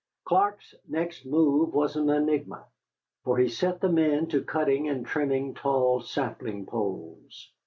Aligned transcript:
Clark's 0.25 0.73
next 0.87 1.27
move 1.27 1.75
was 1.75 1.95
an 1.95 2.09
enigma, 2.09 2.65
for 3.23 3.37
he 3.37 3.47
set 3.47 3.81
the 3.81 3.89
men 3.91 4.25
to 4.29 4.43
cutting 4.43 4.87
and 4.87 5.05
trimming 5.05 5.53
tall 5.53 6.01
sapling 6.01 6.65
poles. 6.65 7.51